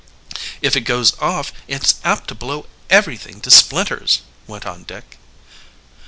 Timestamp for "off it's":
1.19-1.99